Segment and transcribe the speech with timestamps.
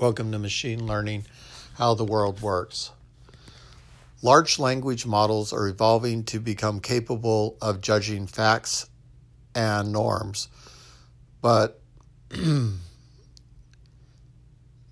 [0.00, 1.24] Welcome to Machine Learning
[1.74, 2.92] How the World Works.
[4.22, 8.88] Large language models are evolving to become capable of judging facts
[9.56, 10.46] and norms,
[11.42, 11.82] but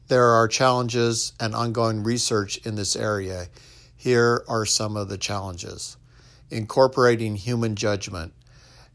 [0.08, 3.46] there are challenges and ongoing research in this area.
[3.96, 5.96] Here are some of the challenges
[6.50, 8.32] incorporating human judgment.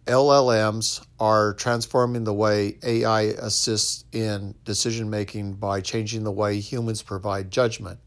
[0.07, 7.04] LLMs are transforming the way AI assists in decision making by changing the way humans
[7.04, 8.00] provide judgment.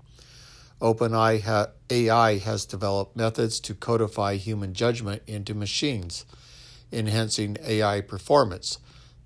[0.81, 6.27] OpenAI has developed methods to codify human judgment into machines,
[6.93, 8.79] enhancing AI performance.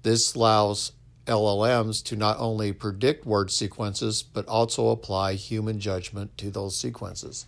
[0.02, 0.92] This allows
[1.26, 7.46] LLMs to not only predict word sequences, but also apply human judgment to those sequences.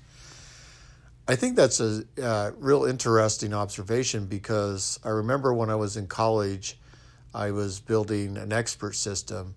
[1.31, 6.09] I think that's a uh, real interesting observation because I remember when I was in
[6.09, 6.77] college,
[7.33, 9.55] I was building an expert system,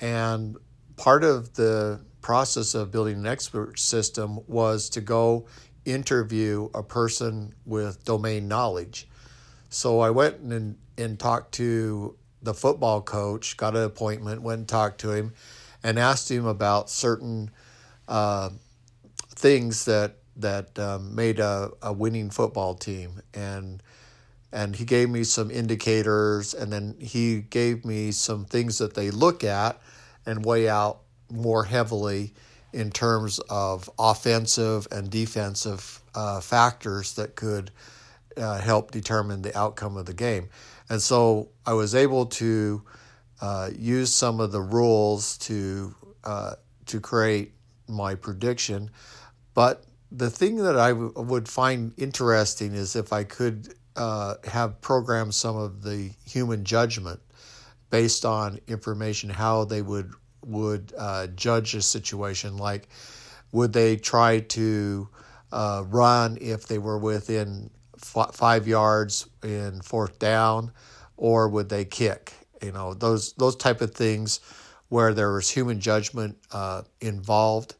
[0.00, 0.56] and
[0.96, 5.46] part of the process of building an expert system was to go
[5.84, 9.06] interview a person with domain knowledge.
[9.68, 14.68] So I went and, and talked to the football coach, got an appointment, went and
[14.68, 15.32] talked to him,
[15.80, 17.52] and asked him about certain
[18.08, 18.50] uh,
[19.36, 23.82] things that that um, made a, a winning football team and
[24.50, 29.10] and he gave me some indicators and then he gave me some things that they
[29.10, 29.78] look at
[30.24, 31.00] and weigh out
[31.30, 32.32] more heavily
[32.72, 37.70] in terms of offensive and defensive uh, factors that could
[38.36, 40.48] uh, help determine the outcome of the game.
[40.88, 42.82] And so I was able to
[43.40, 45.94] uh, use some of the rules to
[46.24, 46.54] uh,
[46.86, 47.52] to create
[47.86, 48.90] my prediction,
[49.54, 54.80] but the thing that I w- would find interesting is if I could uh, have
[54.80, 57.20] programmed some of the human judgment
[57.90, 60.12] based on information, how they would
[60.44, 62.56] would uh, judge a situation.
[62.56, 62.88] Like,
[63.52, 65.08] would they try to
[65.52, 67.70] uh, run if they were within
[68.00, 70.72] f- five yards in fourth down,
[71.16, 72.32] or would they kick?
[72.62, 74.40] You know, those those type of things
[74.88, 77.74] where there was human judgment uh, involved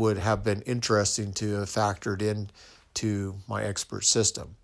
[0.00, 2.50] would have been interesting to have factored in
[2.94, 4.56] to my expert system.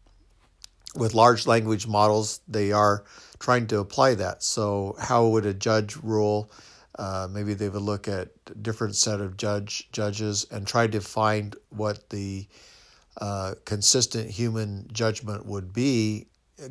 [0.95, 3.05] With large language models, they are
[3.39, 4.43] trying to apply that.
[4.43, 6.51] So, how would a judge rule?
[6.99, 11.03] Uh, maybe they would look at a different set of judge judges and try to
[11.03, 12.47] find what the
[13.21, 16.29] uh, consistent human judgment would be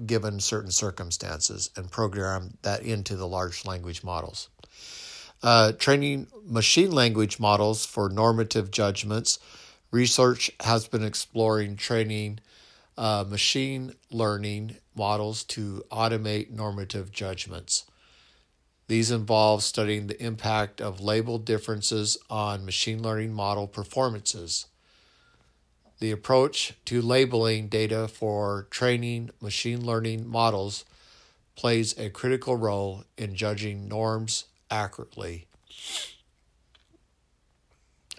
[0.08, 4.50] given certain circumstances and program that into the large language models
[5.44, 9.40] uh, training machine language models for normative judgments.
[9.92, 12.40] Research has been exploring training
[12.98, 17.86] uh, machine learning models to automate normative judgments.
[18.88, 24.68] These involve studying the impact of label differences on machine learning model performances.
[26.00, 30.86] The approach to labeling data for training machine learning models
[31.56, 34.46] plays a critical role in judging norms
[34.76, 35.48] accurately.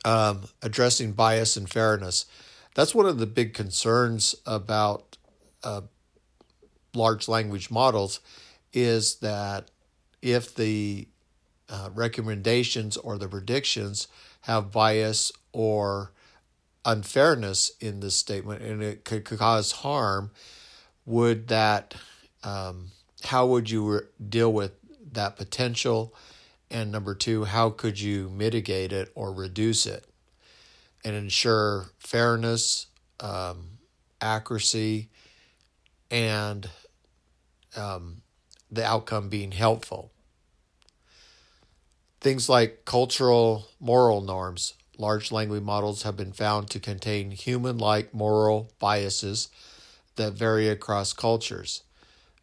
[0.04, 2.26] Um, addressing bias and fairness.
[2.74, 5.16] That's one of the big concerns about
[5.64, 5.82] uh,
[6.94, 8.20] large language models
[8.72, 9.70] is that
[10.22, 11.08] if the
[11.68, 14.06] uh, recommendations or the predictions
[14.42, 16.12] have bias or
[16.84, 20.30] unfairness in this statement and it could, could cause harm,
[21.04, 21.94] would that,
[22.44, 22.90] um,
[23.24, 24.72] how would you re- deal with
[25.12, 26.14] that potential?
[26.70, 30.04] And number two, how could you mitigate it or reduce it
[31.04, 32.86] and ensure fairness,
[33.20, 33.78] um,
[34.20, 35.08] accuracy,
[36.10, 36.68] and
[37.76, 38.22] um,
[38.70, 40.10] the outcome being helpful?
[42.20, 44.74] Things like cultural moral norms.
[44.98, 49.48] Large language models have been found to contain human like moral biases
[50.16, 51.82] that vary across cultures.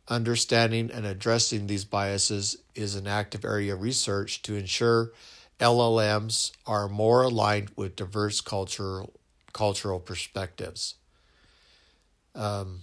[0.09, 5.11] Understanding and addressing these biases is an active area of research to ensure
[5.59, 9.13] LLMs are more aligned with diverse cultural
[9.53, 10.95] cultural perspectives.
[12.35, 12.81] Um,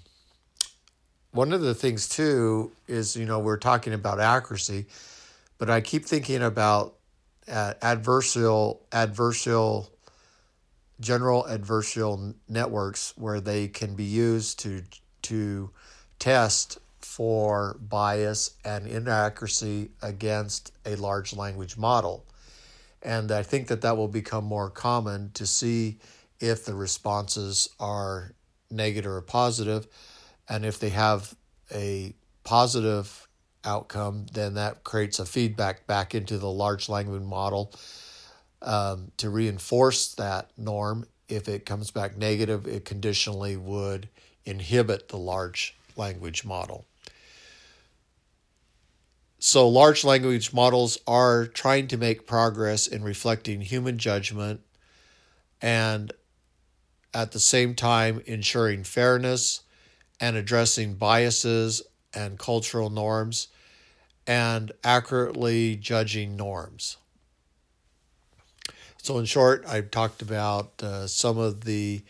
[1.33, 4.87] one of the things too is you know we're talking about accuracy,
[5.59, 6.95] but I keep thinking about
[7.47, 9.89] uh, adversarial adversarial
[11.01, 14.85] general adversarial networks where they can be used to
[15.23, 15.71] to
[16.19, 22.25] test for bias and inaccuracy against a large language model.
[23.03, 25.99] And I think that that will become more common to see
[26.39, 28.33] if the responses are
[28.71, 29.87] negative or positive.
[30.49, 31.35] and if they have
[31.73, 32.13] a
[32.45, 33.29] positive
[33.65, 37.73] outcome, then that creates a feedback back into the large language model
[38.63, 41.07] um, to reinforce that norm.
[41.29, 44.09] If it comes back negative, it conditionally would
[44.45, 46.85] inhibit the large language model.
[49.43, 54.61] So, large language models are trying to make progress in reflecting human judgment
[55.63, 56.13] and
[57.15, 59.63] at the same time ensuring fairness
[60.21, 61.81] and addressing biases
[62.13, 63.49] and cultural norms
[64.27, 66.99] and accurately judging norms.
[69.01, 72.03] So, in short, I've talked about uh, some of the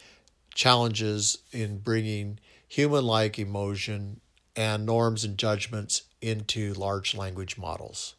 [0.52, 4.20] challenges in bringing human like emotion
[4.56, 8.14] and norms and judgments into large language models.